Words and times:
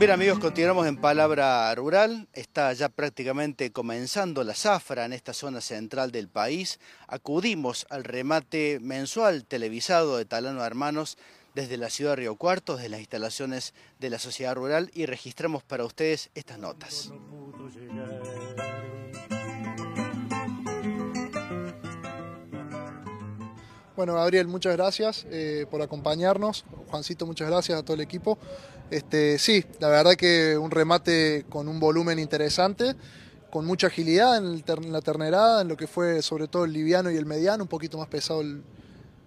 Bien 0.00 0.12
amigos, 0.12 0.38
continuamos 0.38 0.86
en 0.86 0.96
Palabra 0.96 1.74
Rural. 1.74 2.26
Está 2.32 2.72
ya 2.72 2.88
prácticamente 2.88 3.70
comenzando 3.70 4.42
la 4.44 4.54
zafra 4.54 5.04
en 5.04 5.12
esta 5.12 5.34
zona 5.34 5.60
central 5.60 6.10
del 6.10 6.26
país. 6.26 6.80
Acudimos 7.06 7.86
al 7.90 8.04
remate 8.04 8.78
mensual 8.80 9.44
televisado 9.44 10.16
de 10.16 10.24
Talano 10.24 10.64
Hermanos 10.64 11.18
desde 11.54 11.76
la 11.76 11.90
ciudad 11.90 12.12
de 12.12 12.16
Río 12.16 12.36
Cuarto, 12.36 12.76
desde 12.76 12.88
las 12.88 13.00
instalaciones 13.00 13.74
de 13.98 14.08
la 14.08 14.18
sociedad 14.18 14.54
rural 14.54 14.90
y 14.94 15.04
registramos 15.04 15.64
para 15.64 15.84
ustedes 15.84 16.30
estas 16.34 16.58
notas. 16.58 17.12
Bueno, 24.00 24.14
Gabriel, 24.14 24.48
muchas 24.48 24.74
gracias 24.78 25.26
eh, 25.30 25.66
por 25.70 25.82
acompañarnos. 25.82 26.64
Juancito, 26.88 27.26
muchas 27.26 27.50
gracias 27.50 27.78
a 27.78 27.82
todo 27.82 27.96
el 27.96 28.00
equipo. 28.00 28.38
Este, 28.90 29.38
sí, 29.38 29.62
la 29.78 29.88
verdad 29.88 30.14
que 30.14 30.56
un 30.56 30.70
remate 30.70 31.44
con 31.50 31.68
un 31.68 31.78
volumen 31.78 32.18
interesante, 32.18 32.96
con 33.50 33.66
mucha 33.66 33.88
agilidad 33.88 34.38
en, 34.38 34.64
la 34.90 35.02
ternerada, 35.02 35.60
en 35.60 35.68
lo 35.68 35.76
que 35.76 35.86
fue 35.86 36.22
sobre 36.22 36.48
todo 36.48 36.64
el 36.64 36.72
liviano 36.72 37.10
y 37.10 37.18
el 37.18 37.26
mediano, 37.26 37.64
un 37.64 37.68
poquito 37.68 37.98
más 37.98 38.08
pesado 38.08 38.42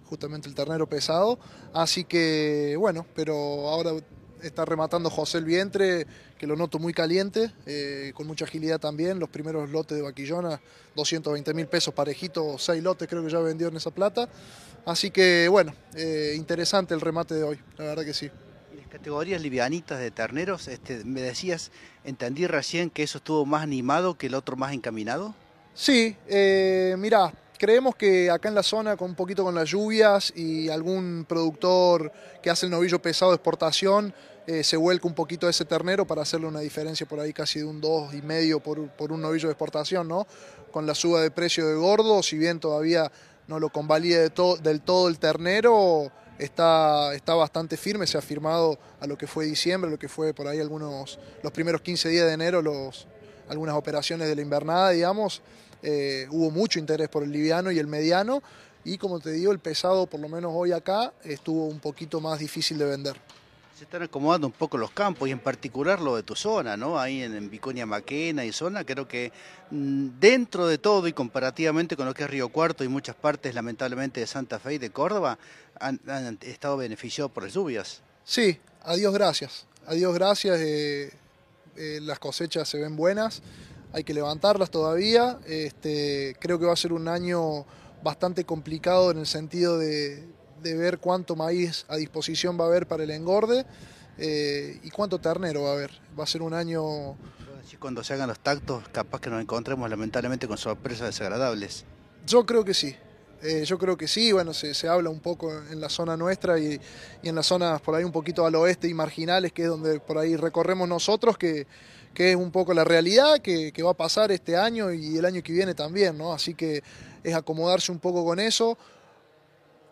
justamente 0.06 0.48
el 0.48 0.56
ternero 0.56 0.88
pesado. 0.88 1.38
Así 1.72 2.02
que 2.02 2.74
bueno, 2.76 3.06
pero 3.14 3.68
ahora 3.68 3.92
está 4.42 4.64
rematando 4.64 5.10
José 5.10 5.38
el 5.38 5.44
vientre, 5.44 6.06
que 6.38 6.46
lo 6.46 6.56
noto 6.56 6.78
muy 6.78 6.92
caliente, 6.92 7.52
eh, 7.66 8.12
con 8.14 8.26
mucha 8.26 8.44
agilidad 8.44 8.78
también. 8.78 9.18
Los 9.18 9.28
primeros 9.28 9.70
lotes 9.70 9.96
de 9.96 10.02
vaquillona, 10.02 10.60
220 10.94 11.54
mil 11.54 11.66
pesos 11.66 11.94
parejito, 11.94 12.58
6 12.58 12.82
lotes 12.82 13.08
creo 13.08 13.24
que 13.24 13.30
ya 13.30 13.38
vendió 13.40 13.68
en 13.68 13.76
esa 13.76 13.90
plata. 13.90 14.28
Así 14.86 15.10
que 15.10 15.48
bueno, 15.48 15.74
eh, 15.94 16.34
interesante 16.36 16.94
el 16.94 17.00
remate 17.00 17.34
de 17.34 17.42
hoy, 17.42 17.58
la 17.78 17.84
verdad 17.84 18.04
que 18.04 18.14
sí. 18.14 18.30
¿Y 18.72 18.76
las 18.76 18.88
categorías 18.88 19.40
livianitas 19.40 19.98
de 19.98 20.10
terneros, 20.10 20.68
este, 20.68 21.04
me 21.04 21.22
decías, 21.22 21.70
entendí 22.04 22.46
recién 22.46 22.90
que 22.90 23.02
eso 23.02 23.18
estuvo 23.18 23.46
más 23.46 23.62
animado 23.62 24.18
que 24.18 24.26
el 24.26 24.34
otro 24.34 24.56
más 24.56 24.72
encaminado? 24.74 25.34
Sí, 25.72 26.16
eh, 26.28 26.94
mirá, 26.98 27.32
creemos 27.58 27.96
que 27.96 28.30
acá 28.30 28.48
en 28.48 28.54
la 28.54 28.62
zona, 28.62 28.96
con 28.96 29.10
un 29.10 29.16
poquito 29.16 29.42
con 29.42 29.54
las 29.54 29.70
lluvias 29.70 30.32
y 30.36 30.68
algún 30.68 31.24
productor 31.26 32.12
que 32.42 32.50
hace 32.50 32.66
el 32.66 32.72
novillo 32.72 33.00
pesado 33.00 33.30
de 33.30 33.36
exportación, 33.36 34.14
eh, 34.46 34.62
se 34.62 34.76
vuelca 34.76 35.08
un 35.08 35.14
poquito 35.14 35.48
ese 35.48 35.64
ternero 35.64 36.06
para 36.06 36.22
hacerle 36.22 36.46
una 36.46 36.60
diferencia 36.60 37.06
por 37.06 37.18
ahí 37.18 37.32
casi 37.32 37.60
de 37.60 37.64
un 37.64 37.80
2,5 37.80 38.60
por, 38.60 38.88
por 38.90 39.10
un 39.10 39.22
novillo 39.22 39.48
de 39.48 39.52
exportación, 39.52 40.06
¿no? 40.06 40.26
Con 40.70 40.86
la 40.86 40.94
suba 40.94 41.22
de 41.22 41.30
precio 41.30 41.66
de 41.66 41.74
gordo, 41.76 42.22
si 42.22 42.36
bien 42.36 42.60
todavía 42.60 43.10
no 43.48 43.58
lo 43.58 43.70
convalide 43.70 44.30
del 44.62 44.80
todo 44.82 45.08
el 45.08 45.18
ternero, 45.18 46.10
está, 46.38 47.14
está 47.14 47.34
bastante 47.34 47.78
firme, 47.78 48.06
se 48.06 48.18
ha 48.18 48.22
firmado 48.22 48.78
a 49.00 49.06
lo 49.06 49.16
que 49.16 49.26
fue 49.26 49.46
diciembre, 49.46 49.90
lo 49.90 49.98
que 49.98 50.08
fue 50.08 50.34
por 50.34 50.46
ahí 50.46 50.60
algunos, 50.60 51.18
los 51.42 51.52
primeros 51.52 51.80
15 51.80 52.10
días 52.10 52.26
de 52.26 52.32
enero, 52.32 52.60
los, 52.60 53.06
algunas 53.48 53.76
operaciones 53.76 54.28
de 54.28 54.36
la 54.36 54.42
invernada, 54.42 54.90
digamos, 54.90 55.40
eh, 55.82 56.26
hubo 56.30 56.50
mucho 56.50 56.78
interés 56.78 57.08
por 57.08 57.22
el 57.22 57.32
liviano 57.32 57.70
y 57.70 57.78
el 57.78 57.86
mediano, 57.86 58.42
y 58.84 58.98
como 58.98 59.20
te 59.20 59.30
digo, 59.30 59.52
el 59.52 59.58
pesado, 59.58 60.06
por 60.06 60.20
lo 60.20 60.28
menos 60.28 60.52
hoy 60.54 60.72
acá, 60.72 61.14
estuvo 61.22 61.66
un 61.66 61.80
poquito 61.80 62.20
más 62.20 62.38
difícil 62.38 62.76
de 62.76 62.84
vender 62.84 63.16
se 63.76 63.84
están 63.84 64.02
acomodando 64.02 64.46
un 64.46 64.52
poco 64.52 64.78
los 64.78 64.92
campos 64.92 65.28
y 65.28 65.32
en 65.32 65.40
particular 65.40 66.00
lo 66.00 66.14
de 66.14 66.22
tu 66.22 66.36
zona, 66.36 66.76
¿no? 66.76 66.98
Ahí 66.98 67.22
en, 67.22 67.50
Viconia 67.50 67.86
Maquena 67.86 68.44
y 68.44 68.52
zona, 68.52 68.84
creo 68.84 69.08
que 69.08 69.32
mm, 69.70 70.10
dentro 70.20 70.68
de 70.68 70.78
todo 70.78 71.08
y 71.08 71.12
comparativamente 71.12 71.96
con 71.96 72.06
lo 72.06 72.14
que 72.14 72.22
es 72.22 72.30
Río 72.30 72.50
Cuarto 72.50 72.84
y 72.84 72.88
muchas 72.88 73.16
partes 73.16 73.52
lamentablemente 73.52 74.20
de 74.20 74.28
Santa 74.28 74.60
Fe 74.60 74.74
y 74.74 74.78
de 74.78 74.90
Córdoba, 74.90 75.38
han, 75.80 75.98
estado 76.42 76.76
beneficiados 76.76 77.32
por 77.32 77.42
las 77.42 77.52
lluvias. 77.52 78.00
Sí, 78.24 78.60
a 78.82 78.94
Dios 78.94 79.12
gracias. 79.12 79.66
A 79.86 79.94
Dios 79.94 80.14
gracias, 80.14 80.60
eh, 80.60 81.12
eh, 81.76 81.98
las 82.00 82.20
cosechas 82.20 82.68
se 82.68 82.78
ven 82.78 82.94
buenas, 82.94 83.42
hay 83.92 84.04
que 84.04 84.14
levantarlas 84.14 84.70
todavía. 84.70 85.40
Este, 85.46 86.36
creo 86.38 86.60
que 86.60 86.66
va 86.66 86.74
a 86.74 86.76
ser 86.76 86.92
un 86.92 87.08
año 87.08 87.66
bastante 88.04 88.44
complicado 88.44 89.10
en 89.10 89.18
el 89.18 89.26
sentido 89.26 89.78
de, 89.78 90.22
de 90.64 90.74
ver 90.74 90.98
cuánto 90.98 91.36
maíz 91.36 91.84
a 91.88 91.96
disposición 91.96 92.58
va 92.58 92.64
a 92.64 92.68
haber 92.68 92.88
para 92.88 93.04
el 93.04 93.10
engorde 93.10 93.64
eh, 94.18 94.80
y 94.82 94.90
cuánto 94.90 95.20
ternero 95.20 95.62
va 95.62 95.70
a 95.70 95.72
haber. 95.74 95.92
Va 96.18 96.24
a 96.24 96.26
ser 96.26 96.42
un 96.42 96.54
año... 96.54 97.16
Cuando 97.78 98.02
se 98.02 98.14
hagan 98.14 98.28
los 98.28 98.38
tactos, 98.38 98.88
capaz 98.92 99.20
que 99.20 99.28
nos 99.30 99.42
encontremos 99.42 99.88
lamentablemente 99.90 100.48
con 100.48 100.56
sorpresas 100.56 101.06
desagradables. 101.08 101.84
Yo 102.26 102.46
creo 102.46 102.64
que 102.64 102.72
sí. 102.72 102.96
Eh, 103.42 103.64
yo 103.66 103.78
creo 103.78 103.96
que 103.96 104.08
sí, 104.08 104.32
bueno, 104.32 104.54
se, 104.54 104.88
habla 104.88 105.10
un 105.10 105.20
poco 105.20 105.52
en 105.70 105.80
la 105.80 105.90
zona 105.90 106.16
nuestra 106.16 106.58
y, 106.58 106.80
en 107.22 107.34
las 107.34 107.46
zonas 107.46 107.80
por 107.82 107.94
ahí 107.94 108.04
un 108.04 108.12
poquito 108.12 108.46
al 108.46 108.54
oeste 108.54 108.88
y 108.88 108.94
marginales, 108.94 109.52
que 109.52 109.62
es 109.62 109.68
donde 109.68 110.00
por 110.00 110.16
ahí 110.16 110.34
recorremos 110.36 110.88
nosotros, 110.88 111.36
que, 111.36 111.66
es 112.14 112.36
un 112.36 112.50
poco 112.52 112.72
la 112.72 112.84
realidad 112.84 113.40
que, 113.40 113.72
que, 113.72 113.82
va 113.82 113.90
a 113.90 113.94
pasar 113.94 114.32
este 114.32 114.56
año 114.56 114.92
y 114.92 115.18
el 115.18 115.24
año 115.26 115.42
que 115.42 115.52
viene 115.52 115.74
también, 115.74 116.16
¿no? 116.16 116.32
Así 116.32 116.54
que 116.54 116.82
es 117.22 117.34
acomodarse 117.34 117.92
un 117.92 117.98
poco 117.98 118.24
con 118.24 118.40
eso 118.40 118.78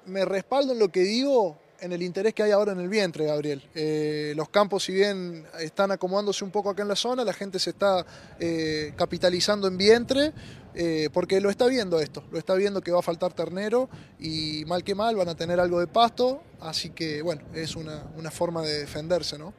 me 0.06 0.24
respaldo 0.24 0.72
en 0.72 0.78
lo 0.78 0.88
que 0.90 1.00
digo 1.00 1.58
en 1.82 1.92
el 1.92 2.00
interés 2.00 2.32
que 2.32 2.44
hay 2.44 2.52
ahora 2.52 2.72
en 2.72 2.78
el 2.78 2.88
vientre, 2.88 3.26
Gabriel. 3.26 3.68
Eh, 3.74 4.34
los 4.36 4.48
campos, 4.50 4.84
si 4.84 4.92
bien 4.92 5.44
están 5.58 5.90
acomodándose 5.90 6.44
un 6.44 6.52
poco 6.52 6.70
acá 6.70 6.82
en 6.82 6.88
la 6.88 6.94
zona, 6.94 7.24
la 7.24 7.32
gente 7.32 7.58
se 7.58 7.70
está 7.70 8.06
eh, 8.38 8.92
capitalizando 8.96 9.66
en 9.66 9.76
vientre, 9.76 10.32
eh, 10.74 11.10
porque 11.12 11.40
lo 11.40 11.50
está 11.50 11.66
viendo 11.66 11.98
esto, 11.98 12.22
lo 12.30 12.38
está 12.38 12.54
viendo 12.54 12.80
que 12.82 12.92
va 12.92 13.00
a 13.00 13.02
faltar 13.02 13.32
ternero 13.32 13.90
y 14.20 14.64
mal 14.66 14.84
que 14.84 14.94
mal 14.94 15.16
van 15.16 15.28
a 15.28 15.34
tener 15.34 15.58
algo 15.58 15.80
de 15.80 15.88
pasto, 15.88 16.44
así 16.60 16.90
que 16.90 17.20
bueno, 17.20 17.42
es 17.52 17.74
una, 17.74 18.04
una 18.16 18.30
forma 18.30 18.62
de 18.62 18.78
defenderse, 18.78 19.36
¿no? 19.36 19.52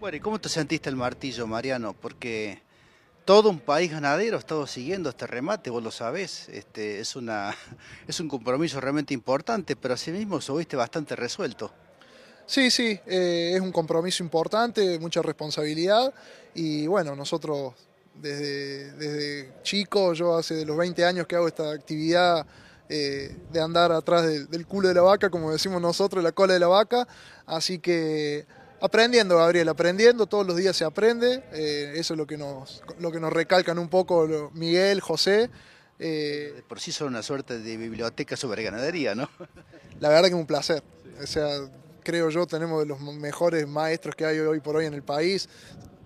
Bueno, 0.00 0.16
¿y 0.16 0.20
cómo 0.20 0.40
te 0.40 0.48
sentiste 0.48 0.90
el 0.90 0.96
martillo, 0.96 1.46
Mariano? 1.46 1.92
Porque 1.92 2.60
todo 3.24 3.50
un 3.50 3.60
país 3.60 3.90
ganadero 3.90 4.36
ha 4.36 4.40
estado 4.40 4.66
siguiendo 4.66 5.10
este 5.10 5.26
remate, 5.26 5.70
vos 5.70 5.82
lo 5.82 5.90
sabés, 5.90 6.48
este, 6.48 7.00
es, 7.00 7.16
una, 7.16 7.54
es 8.06 8.20
un 8.20 8.28
compromiso 8.28 8.80
realmente 8.80 9.14
importante, 9.14 9.76
pero 9.76 9.94
asimismo 9.94 10.40
subiste 10.40 10.76
bastante 10.76 11.16
resuelto. 11.16 11.72
Sí, 12.46 12.70
sí, 12.70 12.98
eh, 13.06 13.52
es 13.54 13.60
un 13.60 13.70
compromiso 13.70 14.24
importante, 14.24 14.98
mucha 14.98 15.22
responsabilidad 15.22 16.12
y 16.54 16.86
bueno, 16.88 17.14
nosotros 17.14 17.74
desde, 18.14 18.90
desde 18.92 19.52
chico, 19.62 20.14
yo 20.14 20.36
hace 20.36 20.54
de 20.54 20.64
los 20.64 20.76
20 20.76 21.04
años 21.04 21.26
que 21.26 21.36
hago 21.36 21.46
esta 21.46 21.70
actividad 21.70 22.44
eh, 22.88 23.36
de 23.52 23.60
andar 23.60 23.92
atrás 23.92 24.26
del 24.50 24.66
culo 24.66 24.88
de 24.88 24.94
la 24.94 25.02
vaca, 25.02 25.30
como 25.30 25.52
decimos 25.52 25.80
nosotros, 25.80 26.24
la 26.24 26.32
cola 26.32 26.54
de 26.54 26.58
la 26.58 26.66
vaca, 26.66 27.06
así 27.46 27.78
que 27.78 28.46
Aprendiendo, 28.82 29.36
Gabriel, 29.36 29.68
aprendiendo, 29.68 30.26
todos 30.26 30.46
los 30.46 30.56
días 30.56 30.74
se 30.74 30.86
aprende, 30.86 31.42
eh, 31.52 31.92
eso 31.96 32.14
es 32.14 32.18
lo 32.18 32.26
que, 32.26 32.38
nos, 32.38 32.82
lo 32.98 33.12
que 33.12 33.20
nos 33.20 33.30
recalcan 33.30 33.78
un 33.78 33.90
poco 33.90 34.50
Miguel, 34.54 35.02
José. 35.02 35.50
Eh, 35.98 36.62
Por 36.66 36.80
sí 36.80 36.90
son 36.90 37.08
una 37.08 37.22
suerte 37.22 37.58
de 37.58 37.76
biblioteca 37.76 38.38
sobre 38.38 38.62
ganadería, 38.62 39.14
¿no? 39.14 39.28
La 40.00 40.08
verdad 40.08 40.28
que 40.28 40.34
es 40.34 40.40
un 40.40 40.46
placer, 40.46 40.82
o 41.22 41.26
sea, 41.26 41.68
creo 42.02 42.30
yo 42.30 42.46
tenemos 42.46 42.80
de 42.80 42.86
los 42.86 43.00
mejores 43.00 43.68
maestros 43.68 44.14
que 44.14 44.24
hay 44.24 44.38
hoy 44.38 44.60
por 44.60 44.76
hoy 44.76 44.86
en 44.86 44.94
el 44.94 45.02
país, 45.02 45.50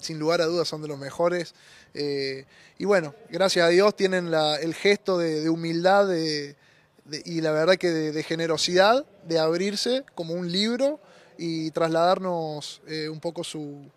sin 0.01 0.19
lugar 0.19 0.41
a 0.41 0.47
dudas 0.47 0.67
son 0.67 0.83
de 0.83 0.89
los 0.89 0.99
mejores. 0.99 1.55
Eh, 1.95 2.45
y 2.77 2.87
bueno, 2.87 3.15
gracias 3.31 3.67
a 3.67 3.69
Dios 3.69 3.95
tienen 3.95 4.35
el 4.35 4.75
gesto 4.75 5.17
de, 5.17 5.49
humildad 5.49 6.09
y 6.13 7.41
la 7.41 7.53
verdad 7.53 7.77
que 7.77 7.91
de 7.91 8.23
generosidad 8.25 9.07
de 9.29 9.39
abrirse 9.39 10.03
como 10.17 10.35
un 10.35 10.51
libro 10.51 10.99
y 11.39 11.71
trasladarnos 11.71 12.83
eh, 12.87 13.09
un 13.09 13.21
poco 13.21 13.45
su, 13.45 13.91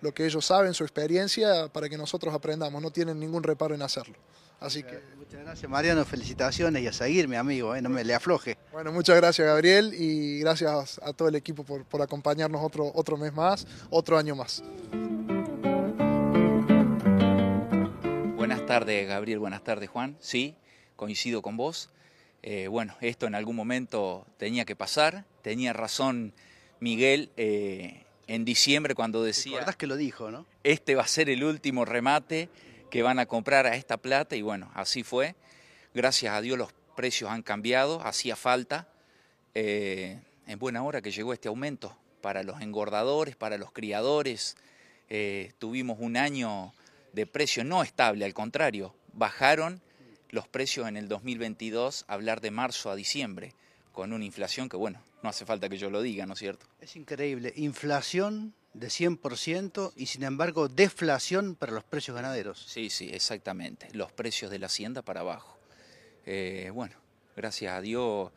lo 0.00 0.12
que 0.12 0.26
ellos 0.26 0.44
saben, 0.44 0.74
su 0.74 0.84
experiencia, 0.84 1.68
para 1.68 1.88
que 1.88 1.96
nosotros 1.96 2.34
aprendamos. 2.34 2.80
No 2.80 2.90
tienen 2.90 3.18
ningún 3.18 3.42
reparo 3.42 3.74
en 3.74 3.82
hacerlo. 3.82 4.16
Así 4.60 4.82
que... 4.82 5.00
Muchas 5.16 5.40
gracias 5.40 5.70
Mariano, 5.70 6.04
felicitaciones 6.04 6.82
y 6.82 6.86
a 6.86 6.92
seguir 6.92 7.28
mi 7.28 7.36
amigo, 7.36 7.74
eh, 7.74 7.80
no 7.80 7.88
me 7.88 8.04
le 8.04 8.14
afloje. 8.14 8.58
Bueno, 8.72 8.92
muchas 8.92 9.16
gracias 9.16 9.46
Gabriel 9.46 9.94
y 9.94 10.40
gracias 10.40 11.00
a 11.02 11.12
todo 11.12 11.28
el 11.28 11.36
equipo 11.36 11.64
por, 11.64 11.84
por 11.84 12.02
acompañarnos 12.02 12.60
otro, 12.62 12.90
otro 12.94 13.16
mes 13.16 13.32
más, 13.32 13.66
otro 13.90 14.18
año 14.18 14.34
más. 14.34 14.62
Buenas 18.36 18.66
tardes 18.66 19.08
Gabriel, 19.08 19.38
buenas 19.38 19.62
tardes 19.62 19.88
Juan, 19.88 20.16
sí, 20.20 20.56
coincido 20.96 21.42
con 21.42 21.56
vos. 21.56 21.88
Eh, 22.42 22.68
bueno, 22.68 22.96
esto 23.00 23.26
en 23.26 23.34
algún 23.34 23.54
momento 23.54 24.26
tenía 24.36 24.64
que 24.64 24.74
pasar, 24.74 25.24
tenía 25.42 25.72
razón 25.72 26.34
Miguel 26.80 27.30
eh, 27.36 28.04
en 28.26 28.44
diciembre 28.44 28.94
cuando 28.94 29.22
decía... 29.22 29.52
¿Recuerdas 29.52 29.76
que 29.76 29.86
lo 29.86 29.96
dijo, 29.96 30.30
no? 30.30 30.46
Este 30.64 30.94
va 30.94 31.02
a 31.02 31.08
ser 31.08 31.30
el 31.30 31.44
último 31.44 31.84
remate 31.84 32.48
que 32.90 33.02
van 33.02 33.18
a 33.18 33.26
comprar 33.26 33.66
a 33.66 33.76
esta 33.76 33.96
plata 33.96 34.36
y 34.36 34.42
bueno, 34.42 34.70
así 34.74 35.02
fue. 35.02 35.34
Gracias 35.94 36.34
a 36.34 36.40
Dios 36.40 36.58
los 36.58 36.72
precios 36.96 37.30
han 37.30 37.42
cambiado, 37.42 38.02
hacía 38.04 38.36
falta. 38.36 38.88
Eh, 39.54 40.20
en 40.46 40.58
buena 40.58 40.82
hora 40.82 41.00
que 41.00 41.10
llegó 41.10 41.32
este 41.32 41.48
aumento 41.48 41.96
para 42.20 42.42
los 42.42 42.60
engordadores, 42.60 43.36
para 43.36 43.58
los 43.58 43.72
criadores. 43.72 44.56
Eh, 45.08 45.52
tuvimos 45.58 45.98
un 46.00 46.16
año 46.16 46.72
de 47.12 47.26
precio 47.26 47.64
no 47.64 47.82
estable, 47.82 48.24
al 48.24 48.34
contrario, 48.34 48.94
bajaron 49.12 49.80
los 50.28 50.46
precios 50.46 50.86
en 50.88 50.96
el 50.96 51.08
2022, 51.08 52.04
hablar 52.06 52.40
de 52.40 52.50
marzo 52.50 52.90
a 52.90 52.96
diciembre, 52.96 53.54
con 53.92 54.12
una 54.12 54.24
inflación 54.24 54.68
que, 54.68 54.76
bueno, 54.76 55.02
no 55.22 55.28
hace 55.28 55.44
falta 55.44 55.68
que 55.68 55.76
yo 55.76 55.90
lo 55.90 56.02
diga, 56.02 56.26
¿no 56.26 56.34
es 56.34 56.38
cierto? 56.38 56.66
Es 56.80 56.96
increíble. 56.96 57.52
Inflación 57.56 58.54
De 58.72 58.86
100% 58.86 59.92
y 59.96 60.06
sin 60.06 60.22
embargo 60.22 60.68
deflación 60.68 61.56
para 61.56 61.72
los 61.72 61.82
precios 61.82 62.14
ganaderos. 62.14 62.64
Sí, 62.68 62.88
sí, 62.88 63.10
exactamente. 63.12 63.88
Los 63.94 64.12
precios 64.12 64.48
de 64.48 64.60
la 64.60 64.66
hacienda 64.66 65.02
para 65.02 65.20
abajo. 65.20 65.58
Eh, 66.24 66.70
bueno, 66.72 66.94
gracias 67.34 67.72
a 67.74 67.80
Dios 67.80 68.30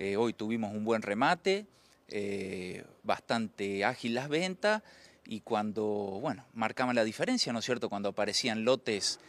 eh, 0.00 0.16
hoy 0.16 0.32
tuvimos 0.32 0.74
un 0.74 0.82
buen 0.82 1.02
remate, 1.02 1.66
eh, 2.08 2.84
bastante 3.02 3.84
ágil 3.84 4.14
las 4.14 4.30
ventas 4.30 4.82
y 5.26 5.42
cuando, 5.42 5.84
bueno, 5.84 6.46
marcaban 6.54 6.96
la 6.96 7.04
diferencia, 7.04 7.52
¿no 7.52 7.58
es 7.58 7.66
cierto? 7.66 7.90
Cuando 7.90 8.08
aparecían 8.08 8.64
lotes 8.64 9.20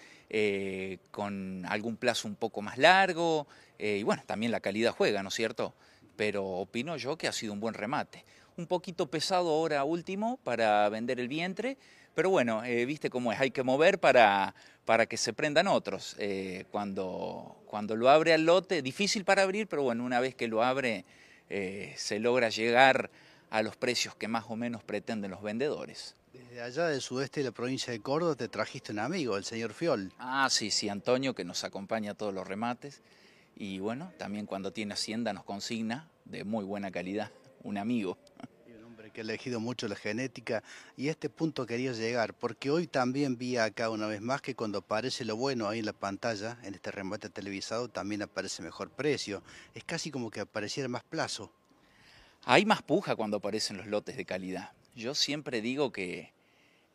con 1.12 1.66
algún 1.68 1.98
plazo 1.98 2.28
un 2.28 2.36
poco 2.36 2.62
más 2.62 2.78
largo 2.78 3.48
y 3.78 4.04
bueno, 4.04 4.24
también 4.26 4.52
la 4.52 4.60
calidad 4.62 4.94
juega, 4.94 5.24
¿no 5.24 5.30
es 5.30 5.36
cierto? 5.36 5.74
Pero 6.16 6.46
opino 6.46 6.96
yo 6.98 7.18
que 7.18 7.28
ha 7.28 7.34
sido 7.34 7.54
un 7.54 7.60
buen 7.60 7.74
remate. 7.74 8.24
Un 8.58 8.68
poquito 8.68 9.10
pesado 9.10 9.50
ahora 9.50 9.84
último 9.84 10.38
para 10.44 10.88
vender 10.90 11.20
el 11.20 11.28
vientre, 11.28 11.78
pero 12.14 12.30
bueno, 12.30 12.64
eh, 12.66 12.86
viste 12.86 13.10
cómo 13.10 13.32
es, 13.32 13.40
hay 13.40 13.52
que 13.52 13.64
mover 13.64 14.00
para, 14.00 14.54
para 14.86 15.06
que 15.06 15.18
se 15.18 15.34
prendan 15.34 15.68
otros. 15.68 16.16
Eh, 16.20 16.66
cuando, 16.72 17.62
cuando 17.66 17.96
lo 17.96 18.10
abre 18.10 18.34
al 18.34 18.46
lote, 18.46 18.82
difícil 18.82 19.24
para 19.24 19.44
abrir, 19.44 19.68
pero 19.68 19.84
bueno, 19.84 20.04
una 20.04 20.20
vez 20.20 20.36
que 20.36 20.48
lo 20.48 20.64
abre, 20.64 21.06
eh, 21.50 21.94
se 21.96 22.20
logra 22.20 22.50
llegar 22.50 23.10
a 23.50 23.62
los 23.62 23.78
precios 23.78 24.16
que 24.16 24.28
más 24.28 24.46
o 24.50 24.56
menos 24.56 24.84
pretenden 24.84 25.32
los 25.32 25.42
vendedores. 25.42 26.16
Desde 26.52 26.64
allá 26.64 26.88
del 26.88 27.00
sudeste 27.00 27.40
de 27.40 27.46
la 27.46 27.54
provincia 27.54 27.94
de 27.94 28.02
Córdoba 28.02 28.36
te 28.36 28.50
trajiste 28.50 28.92
un 28.92 29.00
amigo, 29.00 29.38
el 29.38 29.46
señor 29.46 29.72
Fiol. 29.72 30.12
Ah, 30.20 30.50
sí, 30.52 30.70
sí, 30.70 30.90
Antonio, 30.90 31.34
que 31.34 31.46
nos 31.46 31.64
acompaña 31.64 32.12
a 32.12 32.14
todos 32.14 32.34
los 32.34 32.46
remates. 32.46 33.02
Y 33.56 33.80
bueno, 33.80 34.12
también 34.18 34.46
cuando 34.46 34.74
tiene 34.74 34.94
hacienda 34.94 35.32
nos 35.32 35.46
consigna 35.46 36.10
de 36.26 36.44
muy 36.44 36.66
buena 36.66 36.92
calidad, 36.92 37.32
un 37.64 37.78
amigo 37.78 38.18
que 39.14 39.22
ha 39.22 39.24
elegido 39.24 39.62
mucho 39.62 39.88
la 39.88 39.96
genética 39.96 40.62
y 40.98 41.08
a 41.08 41.12
este 41.12 41.30
punto 41.30 41.66
quería 41.66 41.94
llegar, 41.94 42.34
porque 42.34 42.70
hoy 42.70 42.86
también 42.86 43.38
vi 43.38 43.56
acá 43.56 43.90
una 43.90 44.08
vez 44.08 44.20
más 44.20 44.42
que 44.42 44.54
cuando 44.54 44.80
aparece 44.80 45.24
lo 45.24 45.38
bueno 45.38 45.70
ahí 45.70 45.80
en 45.80 45.86
la 45.86 45.94
pantalla, 45.94 46.58
en 46.64 46.76
este 46.76 46.92
remate 46.92 47.30
televisado, 47.30 47.88
también 47.88 48.24
aparece 48.24 48.62
mejor 48.62 48.90
precio. 48.90 49.42
Es 49.74 49.86
casi 49.86 50.12
como 50.12 50.30
que 50.30 50.42
apareciera 50.42 50.90
más 50.90 51.06
plazo. 51.06 51.50
Hay 52.44 52.66
más 52.66 52.82
puja 52.82 53.16
cuando 53.16 53.38
aparecen 53.38 53.78
los 53.78 53.88
lotes 53.88 54.18
de 54.18 54.26
calidad. 54.26 54.74
Yo 54.96 55.16
siempre 55.16 55.62
digo 55.62 55.94
que 55.94 56.34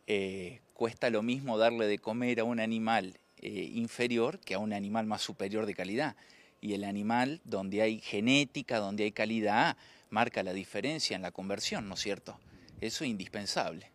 eh, 0.07 0.61
cuesta 0.75 1.11
lo 1.11 1.23
mismo 1.23 1.59
darle 1.59 1.87
de 1.87 1.99
comer 1.99 2.41
a 2.41 2.45
un 2.45 2.61
animal 2.61 3.19
eh, 3.39 3.71
inferior 3.75 4.39
que 4.41 4.55
a 4.55 4.59
un 4.59 4.73
animal 4.73 5.07
más 5.07 5.23
superior 5.23 5.67
de 5.67 5.75
calidad. 5.75 6.17
Y 6.61 6.75
el 6.75 6.85
animal 6.85 7.41
donde 7.45 7.83
hay 7.83 8.01
genética, 8.01 8.79
donde 8.79 9.05
hay 9.05 9.13
calidad, 9.13 9.77
marca 10.11 10.43
la 10.43 10.53
diferencia 10.53 11.17
en 11.17 11.23
la 11.23 11.31
conversión, 11.31 11.89
¿no 11.89 11.95
es 11.95 12.01
cierto? 12.01 12.39
Eso 12.81 13.05
es 13.05 13.11
indispensable. 13.11 13.91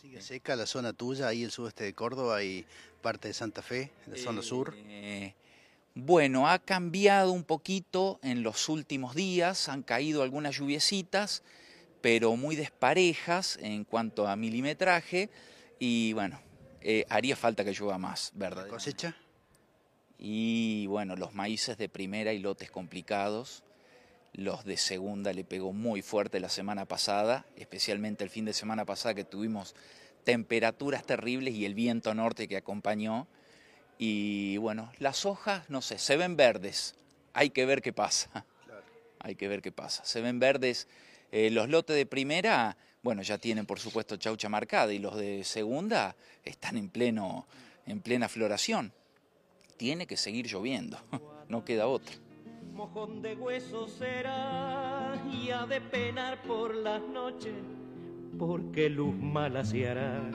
¿Sigue 0.00 0.20
seca 0.20 0.54
la 0.54 0.66
zona 0.66 0.92
tuya, 0.92 1.28
ahí 1.28 1.42
el 1.42 1.50
sudeste 1.50 1.84
de 1.84 1.92
Córdoba 1.92 2.42
y 2.42 2.64
parte 3.02 3.28
de 3.28 3.34
Santa 3.34 3.62
Fe, 3.62 3.90
la 4.06 4.16
zona 4.16 4.42
sur? 4.42 4.74
Eh, 4.76 5.34
bueno, 5.94 6.48
ha 6.48 6.60
cambiado 6.60 7.32
un 7.32 7.42
poquito 7.42 8.20
en 8.22 8.42
los 8.42 8.68
últimos 8.68 9.16
días, 9.16 9.68
han 9.68 9.82
caído 9.82 10.22
algunas 10.22 10.56
lluviecitas, 10.56 11.42
pero 12.00 12.36
muy 12.36 12.56
desparejas 12.56 13.58
en 13.60 13.84
cuanto 13.84 14.26
a 14.26 14.36
milimetraje 14.36 15.30
y 15.78 16.12
bueno, 16.12 16.40
eh, 16.80 17.04
haría 17.08 17.36
falta 17.36 17.64
que 17.64 17.72
llueva 17.72 17.98
más, 17.98 18.32
¿verdad? 18.34 18.68
¿Cosecha? 18.68 19.16
Y 20.18 20.86
bueno, 20.86 21.16
los 21.16 21.34
maíces 21.34 21.78
de 21.78 21.88
primera 21.88 22.32
y 22.32 22.38
lotes 22.38 22.70
complicados 22.70 23.62
los 24.32 24.64
de 24.64 24.76
segunda 24.76 25.32
le 25.32 25.44
pegó 25.44 25.72
muy 25.72 26.02
fuerte 26.02 26.40
la 26.40 26.48
semana 26.48 26.84
pasada, 26.84 27.46
especialmente 27.56 28.24
el 28.24 28.30
fin 28.30 28.44
de 28.44 28.52
semana 28.52 28.84
pasada 28.84 29.14
que 29.14 29.24
tuvimos 29.24 29.74
temperaturas 30.24 31.04
terribles 31.04 31.54
y 31.54 31.64
el 31.64 31.74
viento 31.74 32.14
norte 32.14 32.48
que 32.48 32.56
acompañó. 32.56 33.26
Y 33.98 34.56
bueno, 34.58 34.92
las 34.98 35.26
hojas, 35.26 35.68
no 35.70 35.82
sé, 35.82 35.98
se 35.98 36.16
ven 36.16 36.36
verdes. 36.36 36.94
Hay 37.32 37.50
que 37.50 37.66
ver 37.66 37.82
qué 37.82 37.92
pasa. 37.92 38.44
Hay 39.18 39.34
que 39.34 39.48
ver 39.48 39.60
qué 39.60 39.72
pasa. 39.72 40.04
Se 40.04 40.20
ven 40.20 40.38
verdes. 40.38 40.86
Eh, 41.30 41.50
los 41.50 41.68
lotes 41.68 41.96
de 41.96 42.06
primera, 42.06 42.76
bueno, 43.02 43.22
ya 43.22 43.38
tienen 43.38 43.66
por 43.66 43.80
supuesto 43.80 44.16
chaucha 44.16 44.48
marcada 44.48 44.92
y 44.92 44.98
los 44.98 45.16
de 45.16 45.44
segunda 45.44 46.16
están 46.44 46.76
en, 46.76 46.88
pleno, 46.88 47.46
en 47.86 48.00
plena 48.00 48.28
floración. 48.28 48.92
Tiene 49.76 50.06
que 50.06 50.16
seguir 50.16 50.46
lloviendo, 50.46 50.98
no 51.48 51.64
queda 51.64 51.86
otra 51.86 52.14
mojón 52.78 53.22
de 53.22 53.34
hueso 53.34 53.88
será 53.88 55.20
y 55.32 55.50
ha 55.50 55.66
de 55.66 55.80
penar 55.80 56.40
por 56.42 56.76
las 56.76 57.02
noches 57.02 57.54
porque 58.38 58.88
luz 58.88 59.16
mala 59.16 59.64
se 59.64 59.88
hará. 59.88 60.30